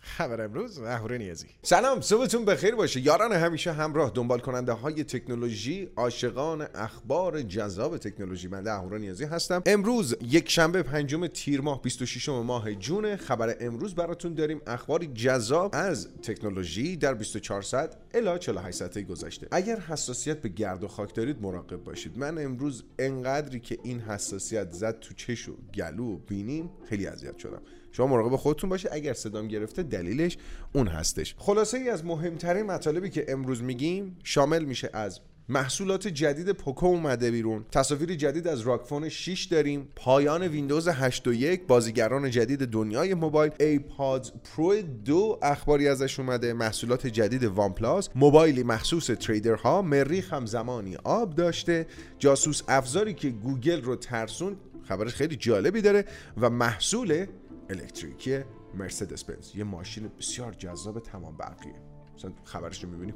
[0.00, 1.46] خبر امروز اهوره نیازی.
[1.62, 3.00] سلام صبحتون بخیر باشه.
[3.00, 8.48] یاران همیشه همراه دنبال کننده های تکنولوژی عاشقان اخبار جذاب تکنولوژی.
[8.48, 9.62] من اهوره نیازی هستم.
[9.66, 13.16] امروز یک شنبه پنجم تیر ماه 26 ماه جون.
[13.16, 14.60] خبر امروز براتون داریم.
[14.66, 19.48] اخباری جذاب از تکنولوژی در 24 ساعت الی 48 ساعته گذشته.
[19.50, 22.18] اگر حساسیت به گرد و خاک دارید مراقب باشید.
[22.18, 27.38] من امروز انقدری که این حساسیت زد تو چش و گلو و بینیم خیلی اذیت
[27.38, 27.62] شدم.
[27.92, 30.38] شما مراقب خودتون باشید اگر صدام گرفته دلیلش
[30.72, 31.34] اون هستش.
[31.38, 37.30] خلاصه ای از مهمترین مطالبی که امروز میگیم شامل میشه از محصولات جدید پوکو اومده
[37.30, 37.64] بیرون.
[37.72, 39.88] تصاویر جدید از ROG Phone 6 داریم.
[39.96, 43.52] پایان ویندوز 8 و 1 بازیگران جدید دنیای موبایل.
[43.60, 46.52] ایرپاد پرو 2 اخباری ازش اومده.
[46.52, 48.08] محصولات جدید وان پلاس.
[48.14, 49.82] موبایلی مخصوص تریدرها.
[49.82, 51.86] مریخ هم زمانی آب داشته.
[52.18, 56.04] جاسوس افزاری که گوگل رو ترسون خبرش خیلی جالبی داره.
[56.40, 57.26] و محصول
[57.70, 58.40] الکتریکی
[58.74, 61.74] مرسدس بنز یه ماشین بسیار جذاب تمام برقیه.
[62.16, 63.14] مثلا خبرش رو می‌بینی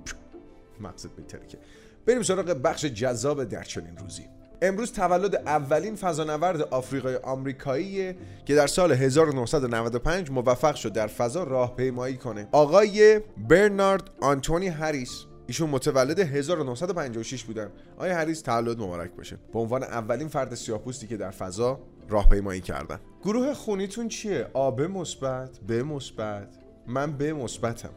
[0.81, 1.59] مقصد میترکه.
[2.07, 4.23] بریم سراغ بخش جذاب در چنین روزی.
[4.63, 8.15] امروز تولد اولین فضانورد آفریقای آمریکایی
[8.47, 12.49] که در سال 1995 موفق شد در فضا راهپیمایی کنه.
[12.53, 15.25] آقای برنارد آنتونی هریس.
[15.47, 17.71] ایشون متولد 1956 بودن.
[17.97, 19.39] آیا هریس تولد مبارک باشه.
[19.53, 23.01] به عنوان اولین فرد سیاه‌پوستی که در فضا راهپیمایی کردن.
[23.25, 26.49] گروه خونیتون چیه؟ آب مثبت ب مثبت.
[26.87, 27.91] من به مثبتم.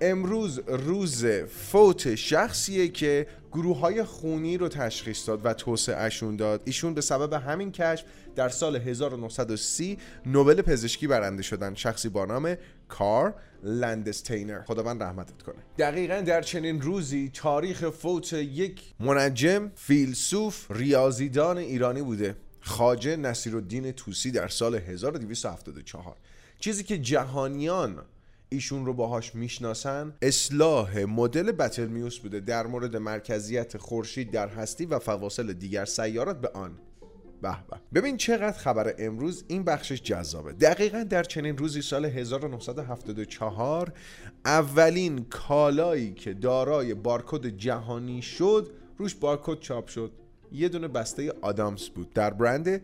[0.00, 6.62] امروز روز فوت شخصیه که گروه های خونی رو تشخیص داد و توسعهشون داد.
[6.64, 8.04] ایشون به سبب همین کشف
[8.36, 11.74] در سال 1930 نوبل پزشکی برنده شدن.
[11.74, 12.54] شخصی با نام
[12.88, 14.62] کار لندستینر.
[14.62, 15.56] خداوند رحمتت کنه.
[15.78, 22.36] دقیقا در چنین روزی تاریخ فوت یک منجم فیلسوف ریاضیدان ایرانی بوده.
[22.60, 26.16] خاجه نصیرالدین توسی در سال 1274
[26.60, 28.02] چیزی که جهانیان
[28.48, 30.14] ایشون رو باهاش می‌شناسن.
[30.22, 32.40] اصلاح مدل بتل میوس بوده.
[32.40, 36.78] در مورد مرکزیت خورشید در هستی و فواصل دیگر سیارات به آن.
[37.42, 37.76] به به.
[37.94, 40.52] ببین چقدر خبر امروز این بخشش جذابه.
[40.52, 43.92] دقیقا در چنین روزی سال 1974
[44.44, 50.12] اولین کالایی که دارای بارکد جهانی شد روش بارکد چاپ شد.
[50.52, 52.12] یه دونه بسته آدامس بود.
[52.12, 52.82] در برند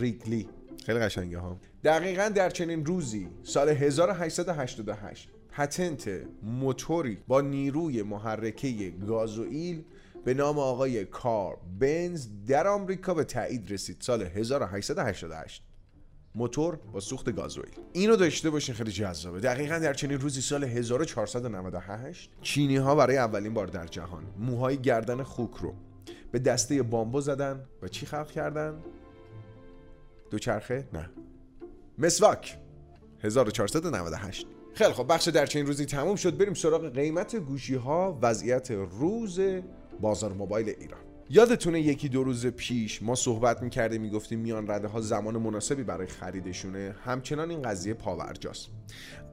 [0.00, 0.48] ریگلی.
[0.86, 1.56] خیلی قشنگه ها.
[1.84, 6.10] دقیقا در چنین روزی سال 1888 پتنت
[6.42, 9.84] موتوری با نیروی محرکه گازوئیل
[10.24, 13.96] به نام آقای کار بنز در آمریکا به تایید رسید.
[14.00, 15.62] سال 1888
[16.34, 19.40] موتور با سوخت گازوئیل اینو داشته باشین خیلی جذابه.
[19.40, 25.22] دقیقا در چنین روزی سال 1498 چینی ها برای اولین بار در جهان موهای گردن
[25.22, 25.74] خوک رو
[26.32, 28.82] به دسته بامبو زدن و چی خلق کردن؟
[30.30, 31.10] دوچرخه؟ نه.
[31.98, 32.58] مسواک.
[33.22, 36.36] 1498 خیلی خب بخش دورچین روزی تموم شد.
[36.36, 39.40] بریم سراغ قیمت گوشی ها وضعیت روز
[40.00, 41.00] بازار موبایل ایران.
[41.30, 46.06] یادتونه یکی دو روز پیش ما صحبت می‌کردیم می‌گفتیم میان رده ها زمان مناسبی برای
[46.06, 46.94] خریدشونه.
[47.04, 48.68] همچنان این قضیه پاورجاست.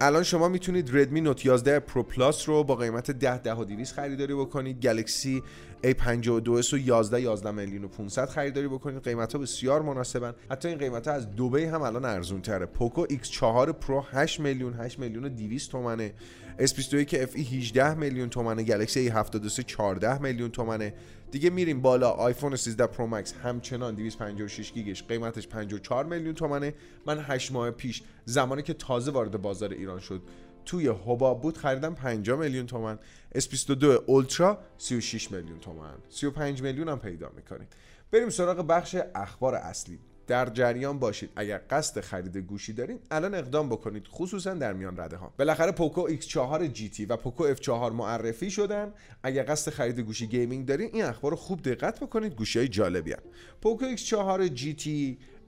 [0.02, 3.94] الان شما می‌تونید ردمی نوت 11 پرو پلاس رو با قیمت 10 10 و 200
[3.96, 4.80] خریداری بکنید.
[4.80, 5.44] گلکسی
[5.84, 9.04] A52s و 11 11 میلیون و 500 خریداری بکنید.
[9.04, 10.34] قیمت ها بسیار مناسبن.
[10.50, 14.74] حتی این قیمت ها از دبی هم الان ارزون تره پوکو X4 پرو 8 میلیون
[14.74, 16.14] 8 میلیون و 200 تومنه.
[16.60, 18.64] S21 FE 18 میلیون تومنه.
[18.64, 20.94] گلکسی A73 14 میلیون تومنه.
[21.33, 26.73] دیگه میریم بالا آیفون 13 پرو مکس همچنان 256 گیگش قیمتش 54 میلیون تومنه.
[27.05, 30.21] من 8 ماه پیش زمانی که تازه وارد بازار ایران شد
[30.66, 32.99] توی حباب بود خریدم 50 میلیون تومن.
[33.38, 35.94] S22 اولترا 36 میلیون تومن.
[36.09, 37.67] 35 میلیون هم پیدا می‌کنید
[38.11, 40.00] بریم سراغ بخش اخبار اصلی.
[40.28, 41.29] در جریان باشید.
[41.35, 46.07] اگر قصد خرید گوشی دارین الان اقدام بکنید خصوصا در میان رده ها بالاخره پوکو
[46.07, 48.94] X4 GT و پوکو F4 معرفی شدن.
[49.23, 53.19] اگر قصد خرید گوشی gaming دارین این اخبار خوب دقت بکنید گوشی های جالبی هم.
[53.62, 54.88] پوکو X4 GT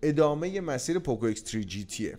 [0.03, 2.16] ادامه مسیر پوکو X3 GT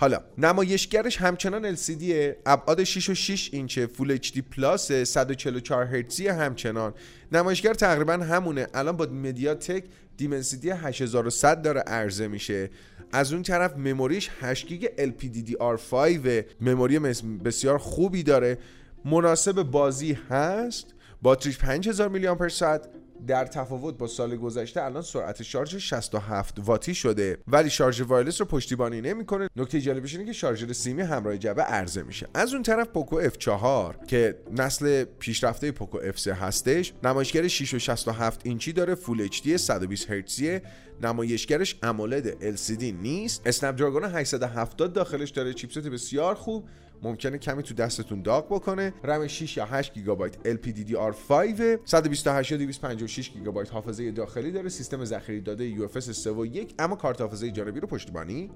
[0.00, 2.02] حالا نمایشگرش همچنان LCD
[2.46, 6.94] ابعاد 6 و 6 اینچه full HD plus 144 هرتزی همچنان.
[7.32, 8.66] نمایشگر تقریبا همونه.
[8.74, 9.84] الان با MediaTek
[10.16, 12.70] Dimensity 8100 داره عرضه میشه.
[13.12, 16.28] از اون طرف مموریش 8 گیگ LPDDR5
[16.60, 16.98] مموری
[17.44, 18.58] بسیار خوبی داره.
[19.04, 20.86] مناسب بازی هست.
[21.22, 22.88] باتریش 5000 میلی آمپر ساعت
[23.26, 27.38] در تفاوت با سال گذشته الان سرعت شارژ 67 واتی شده.
[27.48, 29.48] ولی شارژ wireless رو پشتیبانی نمی‌کنه.
[29.56, 32.28] نکته جالبش اینه که شارژر سیمی همراه جعبه عرضه میشه.
[32.34, 38.40] از اون طرف پوکو F4 که نسل پیشرفته پوکو F3 هستش نمایشگر 6 و 67
[38.44, 40.60] اینچی داره full HD 120 هرتزی
[41.02, 43.42] نمایشگرش AMOLED LCD نیست.
[43.46, 46.68] Snapdragon 870 داخلش داره chipset بسیار خوب.
[47.02, 48.92] ممکنه کمی تو دستتون داغ بکنه.
[49.04, 54.68] رم 6 یا 8 گیگابایت LPDDR5 128 یا 256 گیگابایت حافظه داخلی داره.
[54.68, 58.50] سیستم ذخیره داده UFS 3 و 1 اما کارت حافظه جانبی رو پشتیبانی.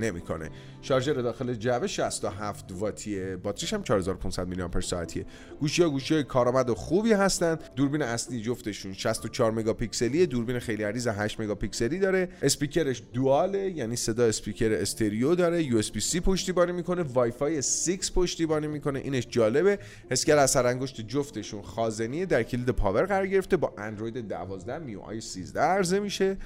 [0.00, 0.50] نمی‌کنه.
[0.82, 3.36] شارژر داخل جعبه 67 واتیه.
[3.36, 5.26] باتریش هم 4500 میلی آمپر ساعتیه.
[5.60, 7.60] گوشی ها گوشی های کارآمد و خوبی هستند.
[7.76, 12.28] دوربین اصلی جفتشون 64 مگاپیکسلی دوربین خیلی عریض 8 مگاپیکسلی داره.
[12.42, 15.64] اسپیکرش dual ه یعنی صدا اسپیکر stereo داره.
[15.64, 17.02] یو اس سی پشتیبانی می‌کنه.
[17.02, 18.98] وای فای 6 پشتیبانی می‌کنه.
[18.98, 19.78] اینش جالبه.
[20.10, 22.26] اسکنر اثر انگشت جفتشون خازنیه.
[22.26, 23.56] در کلید power قرار گرفته.
[23.56, 26.36] با اندروید 12 MIUI 13 عرضه میشه.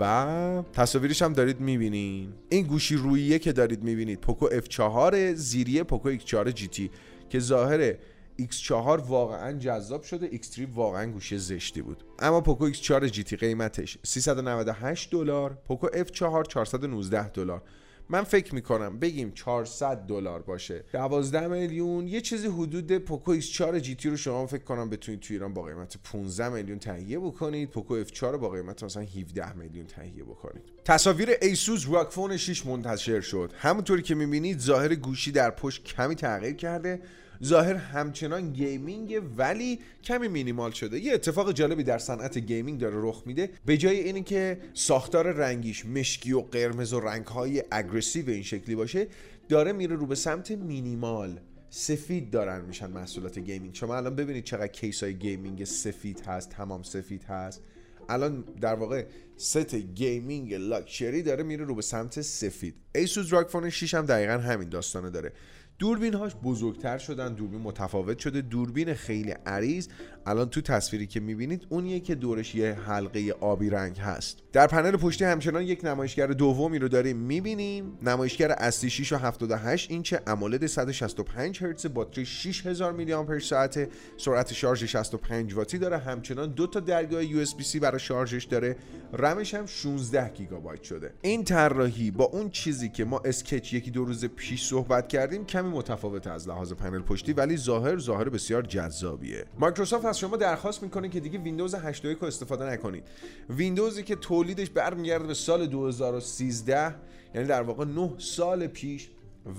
[0.00, 2.32] و تصاویرش هم دارید می‌بینین.
[2.48, 4.20] این گوشی رویه که دارید می‌بینید.
[4.20, 6.80] پوکو F4 زیریه پوکو X4 GT
[7.28, 7.92] که ظاهر
[8.40, 8.72] X4
[9.08, 12.04] واقعا جذاب شده X3 واقعا گوشی زشتی بود.
[12.18, 17.62] اما پوکو X4 GT قیمتش 398 دلار پوکو F4 419 دلار.
[18.10, 20.84] من فکر می‌کنم بگیم 400 دلار باشه.
[20.92, 25.54] 12 میلیون یه چیزی حدود پوکو X4 GT رو شما فکر کنم بتونید تو ایران
[25.54, 27.70] با قیمت 15 میلیون تهیه بکنید.
[27.70, 30.62] پوکو F4 رو با قیمت مثلا 17 میلیون تهیه بکنید.
[30.84, 33.52] تصاویر ایسوس ROG Phone 6 منتشر شد.
[33.58, 37.02] همونطوری که می‌بینید ظاهر گوشی در پشت کمی تغییر کرده.
[37.44, 40.98] ظاهر همچنان gaming ولی کمی مینیمال شده.
[40.98, 43.50] یه اتفاق جالبی در صنعت gaming داره رخ میده.
[43.66, 49.06] به جای اینی که ساختار رنگیش مشکی و قرمز و رنگهای aggressive این شکلی باشه
[49.48, 51.40] داره میره رو به سمت مینیمال.
[51.70, 53.74] سفید دارن میشن محصولات gaming.
[53.74, 57.62] شما الان ببینید چقدر case های gaming سفید هست تمام سفید هست.
[58.08, 59.04] الان در واقع
[59.36, 62.74] set gaming luxury داره میره رو به سمت سفید.
[62.94, 65.32] ایسوس ROG Phone 6 هم دقیقا همین داستانه داره.
[65.80, 68.40] دوربین هاش بزرگتر شدن دوربین متفاوت شده.
[68.40, 69.88] دوربین خیلی عریض.
[70.26, 74.38] الان تو تصویری که می‌بینید اونیه که دورش یه حلقه آبی رنگ هست.
[74.52, 77.98] در پنل پشتی همچنان یک نمایشگر دومی رو داریم می‌بینیم.
[78.02, 84.52] نمایشگر اصلی 6 و 78 اینچ AMOLED 165 هرتز باتری 6000 میلی آمپر ساعت سرعت
[84.52, 85.98] شارژ 65 واتی داره.
[85.98, 88.76] همچنان دو تا درگاه سی برای شارژش داره.
[89.12, 91.12] رمش هم 16 گیگابایت شده.
[91.22, 95.69] این طراحی با اون چیزی که ما sketch یکی دو روز پیش صحبت کردیم کمی
[95.70, 99.44] متفاوت از لحاظ پنل پشتی ولی ظاهر ظاهر بسیار جذابیه.
[99.58, 103.04] مایکروسافت از شما درخواست می‌کنه که دیگه ویندوز 8 رو استفاده نکنید.
[103.50, 106.94] ویندوزی که تولیدش برمیگرده به سال 2013
[107.34, 109.10] یعنی در واقع 9 سال پیش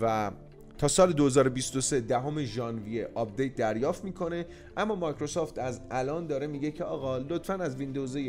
[0.02, 0.32] و
[0.78, 4.46] تا سال 2023 دهم ژانویه آپدیت دریافت می‌کنه.
[4.78, 8.22] اما مایکروسافت از الان داره میگه که آقا لطفا از ویندوز 8.1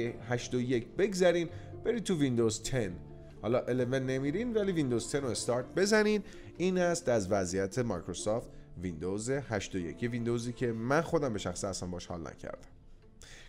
[0.98, 1.48] بگذرین
[1.84, 2.92] برید تو ویندوز 10
[3.42, 6.22] حالا 11 نمیرین ولی ویندوز 10 رو استارت بزنین.
[6.56, 8.48] این است از وضعیت مایکروسافت
[8.82, 12.68] ویندوز 8.1 ویندوزی که من خودم به شخصه اصلا باش حال نکردم.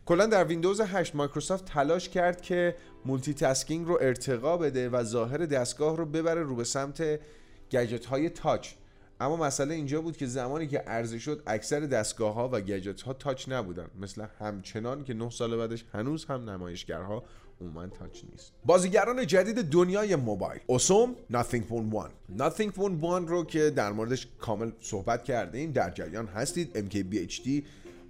[0.06, 2.76] کلا در ویندوز 8 مایکروسافت تلاش کرد که
[3.06, 7.20] multitasking رو ارتقا بده و ظاهر دستگاه رو ببره رو به سمت
[7.72, 8.74] گجت های touch.
[9.20, 13.14] اما مسئله اینجا بود که زمانی که عرضه شد اکثر دستگاه ها و گجت ها
[13.14, 13.88] تاچ نبودن.
[14.00, 17.24] مثل همچنان که 9 سال بعدش هنوز هم نمایشگرها
[18.00, 18.54] تاچ نیست.
[18.66, 20.60] بازیگران جدید دنیای موبایل.
[20.68, 21.96] اوسوم Nothing Phone
[22.38, 26.90] 1 Nothing Phone 1 رو که در موردش کامل صحبت کردیم در جریان هستید.
[26.90, 27.64] MKBHD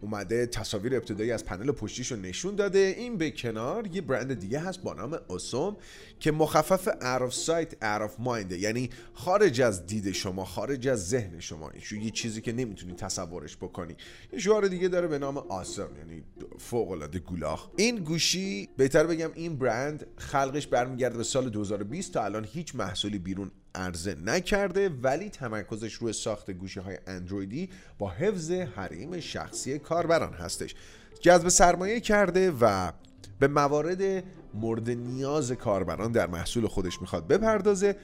[0.03, 2.95] اومده تصاویر ابتدایی از پنل پشتیش رو نشون داده.
[2.97, 5.77] این به کنار یه برند دیگه هست با نام اوسوم
[6.19, 11.71] که مخفف اعراف سایت اعراف ماینده یعنی خارج از دید شما خارج از ذهن شما.
[11.91, 13.95] یه چیزی که نمی‌تونی تصورش بکنی.
[14.33, 16.23] یه شعار دیگه داره به نام آسم یعنی
[16.59, 17.69] فوق العاده گولاخ.
[17.77, 23.19] این گوشی بهتر بگم این برند خلقش برمیگرده به سال 2020 تا الان هیچ محصولی
[23.19, 30.33] بیرون عرضه نکرده ولی تمرکزش روی ساخت گوشی های اندرویدی با حفظ حریم شخصی کاربران
[30.33, 30.75] هستش.
[31.21, 32.91] جذب سرمایه کرده و
[33.39, 37.95] به موارد مورد نیاز کاربران در محصول خودش می‌خواد بپردازه.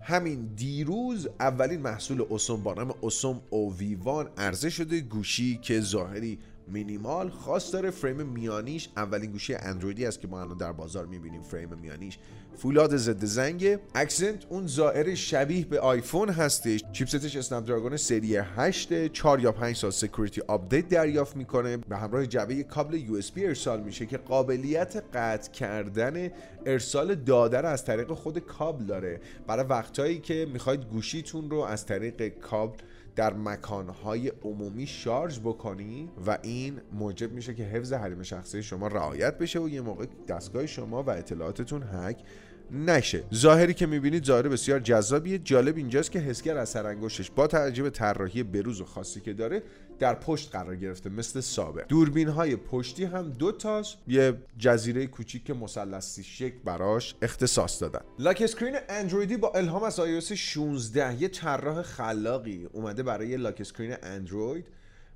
[0.00, 7.30] همین دیروز اولین محصول OSOM با نام OSOM OV1 عرضه شده گوشی که ظاهری مینیمال
[7.30, 7.90] خاص داره.
[7.90, 11.42] فریم میانیش اولین گوشی اندرویدی است که ما الان در بازار می‌بینیم.
[11.42, 12.18] فریم میانیش
[12.56, 13.78] فولاد ضد زنگ.
[13.94, 16.82] accent اون ظاهر شبیه به آیفون هستش.
[16.92, 21.76] چیپستش اسنپ دراگون سری 8 4 یا 5 سال security update دریافت می‌کنه.
[21.76, 26.30] به همراه جعبه کابل USB ارسال میشه که قابلیت قطع کردن
[26.66, 29.20] ارسال داده رو از طریق خود کابل داره.
[29.46, 32.76] برای وقتهایی که می‌خواید گوشیتون رو از طریق کابل
[33.16, 39.38] در مکانهای عمومی شارژ بکنی و این موجب میشه که حفظ حریم شخصی شما رعایت
[39.38, 42.22] بشه و یه موقع دستگاه شما و اطلاعاتتون هک
[42.70, 43.24] نشه.
[43.34, 45.38] ظاهری که می‌بینید ظاهر بسیار جذابیه.
[45.38, 49.62] جالب اینجاست که حسگر اثر انگشتش با توجه به طراحی بروز و خاصی که داره
[49.98, 51.86] در پشت قرار گرفته مثل سابق.
[51.88, 58.00] دوربین های پشتی هم دو تاست یه جزیره کوچیک مثلثی شکل براش اختصاص دادن.
[58.18, 63.96] lock screen اندرویدی با الهام از iOS 16 یه طراح خلاقی اومده برای lock screen
[64.02, 64.66] اندروید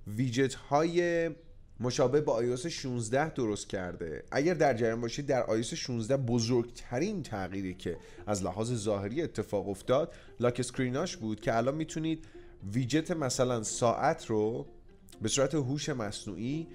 [0.06, 1.30] ویجت های
[1.80, 4.25] مشابه با iOS 16 درست کرده.
[4.30, 7.96] اگر در جریان باشید در iOS 16 بزرگترین تغییری که
[8.26, 12.25] از لحاظ ظاهری اتفاق افتاد لاک اسکریناش بود که الان می‌تونید
[12.73, 14.67] ویجت مثلا ساعت رو
[15.23, 16.67] به صورت هوش مصنوعی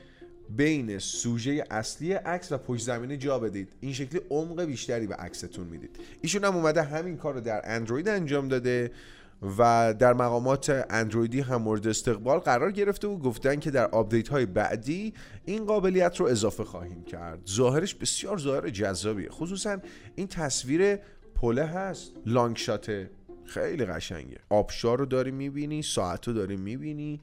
[0.50, 3.74] بین سوژه اصلی عکس و پشت زمینه جا بدید.
[3.80, 6.00] این شکلی عمق بیشتری به عکستون می‌دید.
[6.22, 8.92] ایشون هم اومده همین کار رو در اندروید انجام داده
[9.58, 14.46] و در مقامات اندرویدی هم مورد استقبال قرار گرفته و گفتن که در آپدیت های
[14.46, 15.13] بعدی
[15.46, 17.39] این قابلیت رو اضافه خواهیم کرد.
[17.48, 19.30] ظاهرش بسیار ظاهر جذابیه.
[19.30, 19.77] خصوصا
[20.15, 21.00] این تصویر
[21.36, 23.10] پله هست long shot ه
[23.45, 24.37] خیلی قشنگه.
[24.49, 27.21] آبشار رو داری می‌بینی ساعت رو داری می‌بینی.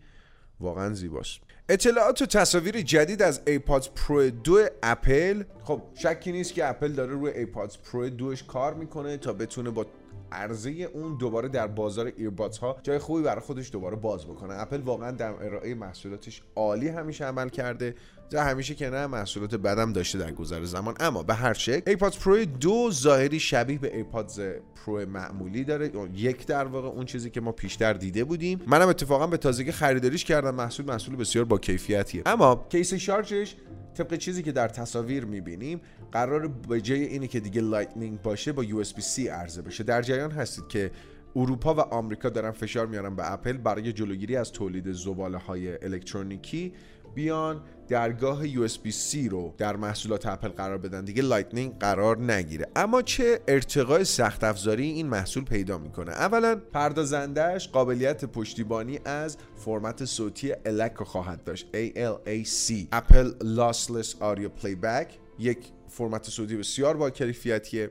[0.60, 1.40] واقعا زیباست.
[1.68, 5.42] اطلاعات و تصاویر جدید از ایرپادز پرو 2 اپل.
[5.64, 9.86] خب شکی نیست که اپل داره روی ایرپادز پرو 2 کار می‌کنه تا بتونه با
[10.32, 14.54] عرضه اون دوباره در بازار earbuds ها جای خوبی برای خودش دوباره باز بکنه.
[14.54, 17.94] اپل واقعا در ارائه محصولاتش عالی همیشه عمل کرده.
[18.34, 20.94] و همیشه که نه محصولات بدم داشته در گذر زمان.
[21.00, 24.40] اما به هر شکل ایرپادز پرو دو ظاهری شبیه به ایرپادز
[24.74, 25.90] پرو معمولی داره.
[26.14, 28.60] یک در واقع اون چیزی که ما پیشتر دیده بودیم.
[28.66, 30.54] منم اتفاقا به تازگی خریداریش کردم.
[30.54, 32.22] محصول محصول بسیار با کیفیتیه.
[32.26, 33.54] اما کیس شارژش
[33.94, 35.80] طبق چیزی که در تصاویر می‌بینیم
[36.12, 39.84] قرار به جای اینی که دیگه Lightning باشه با USB C عرضه بشه.
[39.84, 40.90] در جریان هستید که
[41.36, 46.72] اروپا و آمریکا دارن فشار میارن به اپل برای جلوگیری از تولید زباله های الکترونیکی.
[47.14, 47.62] بیان
[47.92, 51.04] درگاه USB-C رو در محصولات اپل قرار بدن.
[51.04, 52.66] دیگه Lightning قرار نگیره.
[52.76, 60.04] اما چه ارتقای سخت افزاری این محصول پیدا می‌کنه؟ اولا پردازندهش قابلیت پشتیبانی از فرمت
[60.04, 61.66] صوتی ALAC خواهد داشت.
[61.72, 65.06] ALAC Apple Lossless Audio Playback.
[65.38, 65.58] یک
[65.88, 67.90] فرمت صوتی بسیار با کیفیتیه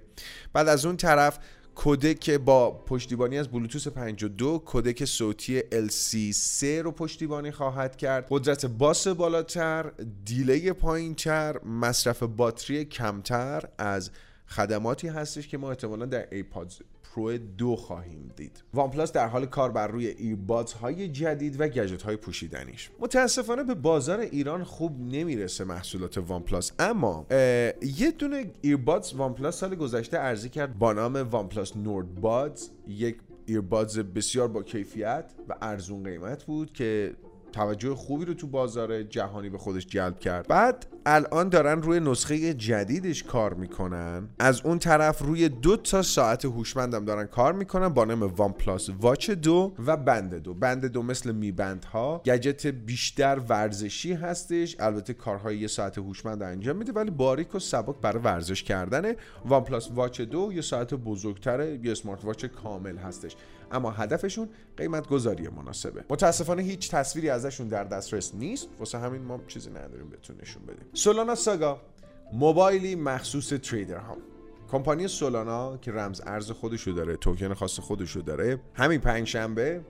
[0.54, 1.40] بعد از اون طرف
[1.76, 8.28] کدک با پشتیبانی از بلوتوث 52 کدک صوتی LC3 رو پشتیبانی خواهد کرد.
[8.30, 9.92] قدرت bass بالاتر
[10.26, 14.12] delay پایینتر مصرف باتری کمتر از
[14.48, 16.82] خدماتی هستش که ما احتمالا در ایرپادز
[17.16, 18.64] پرو دو خواهیم دید.
[18.74, 22.90] وان پلاس در حال کار بر روی earbuds های جدید و گجت های پوشیدنیش.
[23.00, 27.26] متاسفانه به بازار ایران خوب نمی‌رسه محصولات وان پلاس اما
[27.82, 28.52] یه دونه
[29.16, 32.70] وان پلاس سال گذشته عرضه کرد با نام وان پلاس Nord Buds.
[32.88, 37.16] یک earbuds بسیار با کیفیت و ارزون قیمت بود که
[37.52, 40.48] توجه خوبی رو تو بازار جهانی به خودش جلب کرد.
[40.48, 44.30] بعد الان دارن روی نسخه جدیدش کار می‌کنن.
[44.40, 48.90] از اون طرف روی دو تا ساعت هوشمندم دارن کار می‌کنن با نام وان پلاس
[48.90, 50.54] Watch دو و Band دو.
[50.54, 54.76] Band دو مثل Mi Band ها گجت بیشتر ورزشی هستش.
[54.80, 59.16] البته کارهای یه ساعت هوشمند انجام میده ولی باریک و سبک برای ورزش کردنه.
[59.46, 61.80] وان پلاس واچ دو یه ساعت بزرگتره.
[61.84, 63.36] یه سمارت واچ کامل هستش.
[63.72, 66.04] اما هدفشون قیمت گذاری مناسبه.
[66.10, 70.86] متاسفانه هیچ تصویری ازشون در دسترس نیست واسه همین ما چیزی نداریم بهتون نشون بدیم.
[70.94, 71.82] سولانا ساگا
[72.34, 74.18] موبایلی مخصوص تریدر ها
[74.72, 79.82] کمپانی سولانا که رمز ارز خودشو داره توکن خاص خودشو داره همین پنج شنبه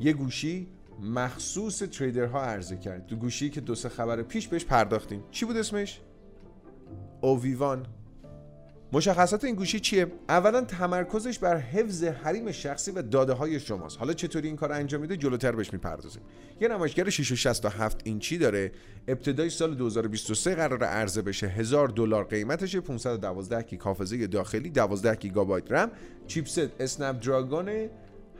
[0.00, 0.68] یه گوشی
[1.02, 3.06] مخصوص تریدرها عرضه کرد.
[3.06, 5.24] دو گوشی که دو سه خبر پیش بهش پرداختیم.
[5.30, 6.00] چی بود اسمش؟
[7.20, 7.86] OV1.
[8.92, 13.98] مشخصات این گوشی چیه؟ اولا تمرکزش بر حفظ حریم شخصی و داده های شماست.
[13.98, 16.22] حالا چطوری این کار انجام میده؟ جلوتر بهش می‌پردازیم.
[16.60, 18.72] یه نمایشگر 667 اینچی داره.
[19.08, 21.46] ابتدای سال 2023 قرار عرضه بشه.
[21.46, 25.90] 1000 دلار قیمتشه 512 گیگ حافظه داخلی 12 گیگابایت رم.
[26.26, 27.88] چیپست اسنپ دراگون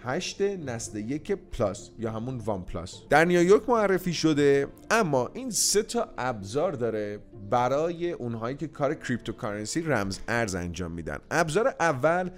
[0.05, 2.95] 8 نسل یک plus یا همون one plus.
[3.11, 7.19] در نیویورک معرفی شده اما این سه تا ابزار داره
[7.50, 11.19] برای اونهایی که کار cryptocurrency رمز ارز انجام میدن.
[11.31, 12.31] ابزار اول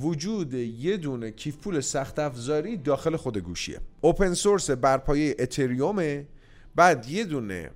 [0.00, 3.80] وجود یه دونه کیف پول سخت افزاری داخل خود گوشیه.
[4.00, 6.26] open source بر پایه اتریومه
[6.74, 7.70] بعد یه دونه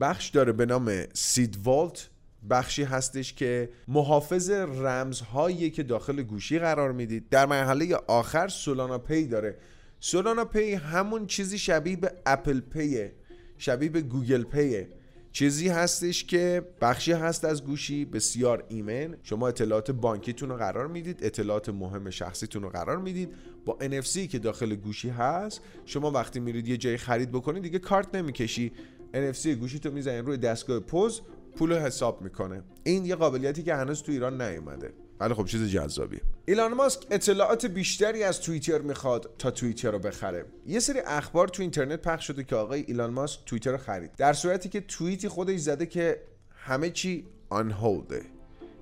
[0.00, 2.08] بخش داره به نام Seed Vault
[2.50, 9.26] بخشی هستش که محافظ رمزهایی که داخل گوشی قرار می‌دید در مرحله آخر Solana Pay
[9.26, 9.58] داره.
[10.00, 13.12] Solana Pay همون چیزی شبیه به Apple Pay ه
[13.58, 14.88] شبیه به Google Pay ه.
[15.32, 19.16] چیزی هستش که بخشی هست از گوشی بسیار ایمن.
[19.22, 23.28] شما اطلاعات بانکیتون رو قرار می‌دید اطلاعات مهم شخصیتون رو قرار می‌دید.
[23.64, 28.14] با NFC که داخل گوشی هست شما وقتی میرید یه جای خرید بکنید دیگه کارت
[28.14, 28.72] نمی‌کشی.
[29.14, 31.20] NFC گوشی تو می‌زنی روی دستگاه پوز
[31.56, 32.62] پول حساب می‌کنه.
[32.84, 34.92] این یه قابلیتی که هنوز تو ایران نیومده.
[35.20, 36.20] ولی خب چیز جذابیه.
[36.46, 40.44] ایلان ماسک اطلاعات بیشتری از توییتر می‌خواد تا توییتر رو بخره.
[40.66, 44.10] یه سری اخبار تو اینترنت پخش شده که آقای ایلان ماسک توییتر رو خرید.
[44.16, 46.20] در صورتی که توییتی خودش زده که
[46.56, 48.22] همه چی آن هولده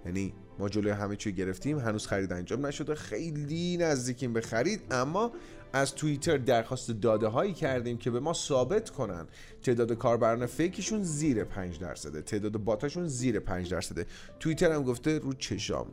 [0.07, 2.95] یعنی ما جلوی همه چی گرفتیم هنوز خرید انجام نشده.
[2.95, 5.33] خیلی نزدیکیم به خرید اما
[5.73, 9.27] از توییتر درخواست داده هایی کردیم که به ما ثابت کنن
[9.63, 12.23] تعداد کاربران فیکشون زیر 5 درصده.
[12.23, 14.07] تعداد باتاشون زیر 5 درصده.
[14.41, 15.87] توییتر هم گفته رو چشام.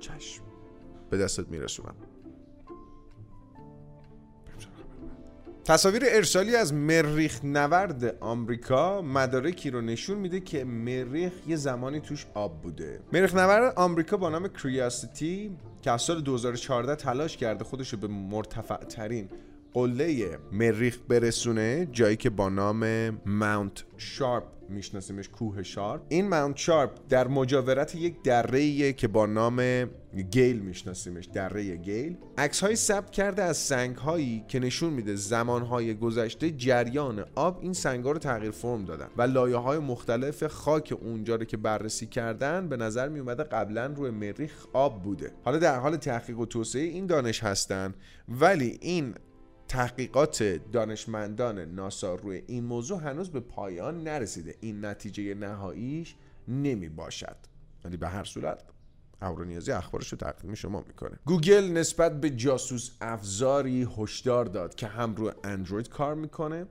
[0.00, 0.42] چشم.
[1.10, 1.94] به دستت میرسونم.
[5.64, 12.26] تصاویر ارسالی از مریخ نورد آمریکا مدارکی رو نشون میده که مریخ یه زمانی توش
[12.34, 13.00] آب بوده.
[13.12, 18.08] مریخ نورد آمریکا با نام کریاسیتی که از سال 2014 تلاش کرده خودش رو به
[18.08, 19.28] مرتفع ترین
[19.74, 26.02] قله مریخ برسونه جایی که با نام Mount Sharp میشناسیمش کوه شارپ.
[26.08, 29.88] این Mount Sharp در مجاورت یک دره که با نام
[30.30, 32.16] گیل میشناسیمش دره گیل.
[32.38, 37.58] عکس های ثبت کرده از سنگ هایی که نشون میده زمان های گذشته جریان آب
[37.62, 41.56] این سنگ ها رو تغییر فرم دادن و لایه های مختلف خاک اونجا رو که
[41.56, 45.32] بررسی کردن به نظر می اومده قبلا روی مریخ آب بوده.
[45.44, 47.94] حالا در حال تحقیق و توسعه این دانش هستن
[48.28, 49.14] ولی این
[49.72, 54.54] تحقیقات دانشمندان ناسا روی این موضوع هنوز به پایان نرسیده.
[54.60, 56.14] این نتیجه نهاییش
[56.48, 57.36] نمی باشد.
[57.84, 58.62] ولی به هر صورت
[59.22, 65.14] اورونیازی اخبارش رو تقدیم شما می‌کنه گوگل نسبت به جاسوس افزاری هشدار داد که هم
[65.14, 66.66] روی اندروید کار می‌کنه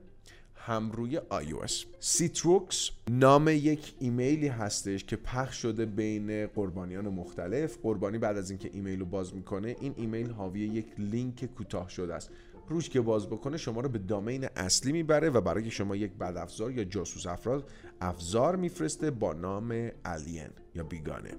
[0.54, 7.78] هم روی iOS سیتروکس نام یک ایمیلی هستش که پخش شده بین قربانیان مختلف.
[7.82, 12.14] قربانی بعد از اینکه ایمیل رو باز می‌کنه این ایمیل حاوی یک لینک کوتاه شده
[12.14, 12.30] است.
[12.72, 16.36] روش که باز بکنه شما رو به domain اصلی می‌بره و برای شما یک بد
[16.36, 21.30] افزار یا جاسوس افراد افزار میفرسته با نام Alien یا بیگانه.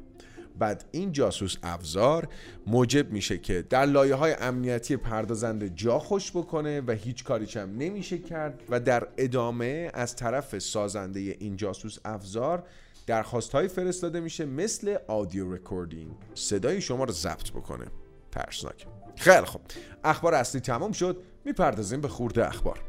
[0.60, 2.28] بعد این جاسوس افزار
[2.68, 7.78] موجب میشه که در لایه های امنیتی پردازنده جا خوش بکنه و هیچ کاریش هم
[7.78, 12.64] نمیشه کرد و در ادامه از طرف سازنده این جاسوس افزار
[13.08, 17.86] درخواست های فرستاده میشه مثل audio recording صدای شما رو ضبط بکنه.
[18.32, 18.88] ترسناک.
[19.16, 19.60] خیلی خب
[20.04, 22.80] اخبار اصلی تمام شد می‌پردازیم به خورده اخبار.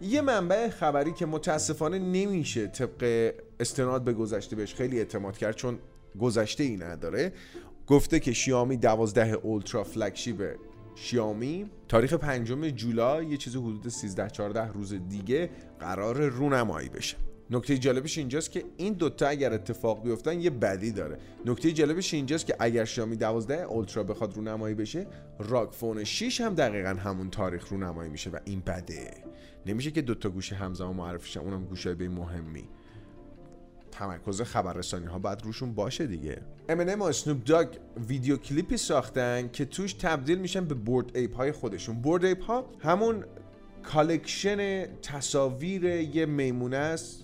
[0.00, 5.78] یه منبع خبری که متاسفانه نمیشه طبق استناد به گذشته بهش خیلی اعتماد کرد چون
[6.20, 7.32] گذشته ای نداره
[7.86, 10.56] گفته که شیامی 12 اولترا فلگشیپ
[10.94, 17.16] شیامی تاریخ پنجم جولای یه چیز حدود 13 14 روز دیگه قرار رونمایی بشه.
[17.54, 21.18] نکته جالبش اینجاست که این دوتا اگر اتفاق بیفتن یه بدی داره.
[21.46, 25.06] نکته جالبش اینجاست که اگر شیائومی 12 Ultra بخواد رونمایی بشه
[25.38, 29.10] ROG Phone 6 هم دقیقا همون تاریخ رونمایی میشه و این بده.
[29.66, 32.64] نمیشه که دوتا گوشی همزمان معرفی شن اونم گوشی به مهمی.
[33.90, 36.42] تمرکز خبررسانی ها باید روشون باشه دیگه.
[36.68, 37.68] Eminem و اسنوپ داگ
[38.08, 42.02] ویدیو کلیپی ساختن که توش تبدیل میشن به Bored Ape های خودشون.
[42.02, 43.24] Bored Ape ها همون
[43.82, 47.23] collection تصاویر یه میمونه است.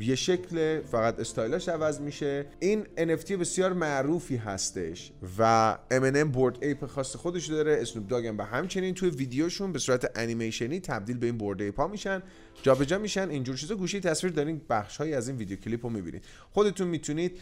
[0.00, 2.46] یه شکل فقط استایلش عوض میشه.
[2.60, 7.78] این NFT بسیار معروفی هستش و Eminem Bored Ape خاص خودش داره.
[7.80, 11.88] اسنوپ داگ هم همچنین توی ویدیوشون به صورت انیمیشنی تبدیل به این Bored Ape ها
[11.88, 12.22] میشن.
[12.62, 13.30] جابجا میشن.
[13.30, 14.60] اینجور چیزا گوشی تصویر دارین.
[14.70, 16.24] بخش هایی از این ویدیو کلیپ رو می‌بینید.
[16.50, 17.40] خودتون می‌تونید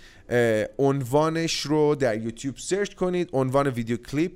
[0.79, 3.29] عنوانش رو در یوتیوب search کنید.
[3.33, 4.33] عنوان ویدیو کلیپ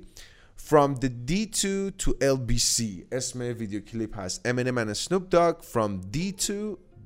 [0.69, 1.63] From the D
[2.01, 4.47] 2 the LBC اسم ویدیو کلیپ هست.
[4.47, 6.51] Eminem and Snoop Dogg From D 2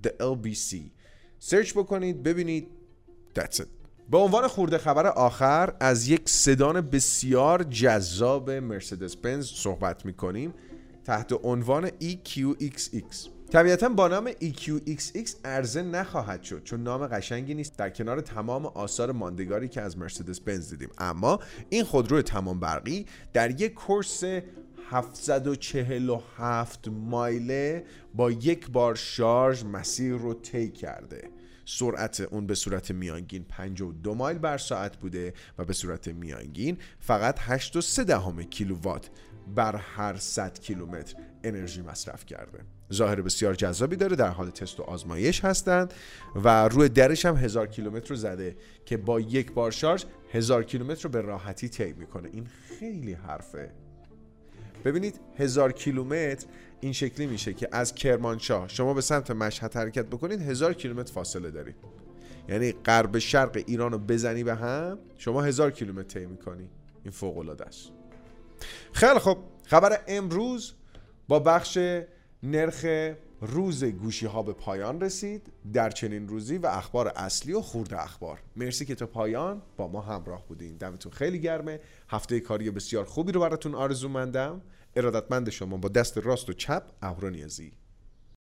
[0.03, 0.75] the LBC
[1.45, 2.67] سرچ بکنید ببینید.
[3.39, 3.67] That's it.
[4.09, 10.53] به عنوان خورده خبر آخر از یک سدان بسیار جذاب مرسدس بنز صحبت می‌کنیم
[11.05, 17.77] تحت عنوان EQXX طبیعتا با نام EQXX عرضه نخواهد شد چون نام قشنگی نیست.
[17.77, 20.89] در کنار تمام آثار ماندگاری که از مرسدس بنز دیدیم.
[20.97, 24.23] اما این خودرو تمام برقی در یک کورس
[24.93, 31.29] 747 مایله با یک بار شارژ مسیر رو طی کرده.
[31.65, 37.39] سرعت اون به صورت میانگین 52 مایل بر ساعت بوده و به صورت میانگین فقط
[37.39, 39.09] 8.3 دهم کیلووات
[39.55, 42.59] بر هر 100 کیلومتر انرژی مصرف کرده.
[42.93, 45.93] ظاهر بسیار جذابی داره در حال تست و آزمایش هستند
[46.35, 51.03] و روی درش هم هزار کیلومتر رو زده که با یک بار شارژ هزار کیلومتر
[51.03, 52.29] رو به راحتی طی می‌کنه.
[52.33, 52.47] این
[52.79, 53.82] خیلی حرفه.
[54.85, 56.47] ببینید هزار کیلومتر
[56.81, 61.51] این شکلی میشه که از کرمانشاه شما به سمت مشهد حرکت بکنید هزار کیلومتر فاصله
[61.51, 61.75] دارید.
[62.49, 66.69] یعنی غرب شرق ایران رو بزنی به هم شما هزار کیلومتر طی می‌کنی.
[67.03, 67.91] این فوق العاده است.
[68.93, 70.73] خیلی خب خبر امروز
[71.27, 71.77] با بخش
[72.43, 72.85] نرخ
[73.45, 78.39] روز گوشی ها به پایان رسید در چنین روزی و اخبار اصلی و خورده اخبار.
[78.55, 80.77] مرسی که تا پایان با ما همراه بودین.
[80.77, 81.79] دمتون خیلی گرمه.
[82.09, 84.61] هفته کاری بسیار خوبی رو براتون آرزو مندم
[84.95, 86.83] ارادتمند شما با دست راست و چپ
[87.23, 87.71] نیازی.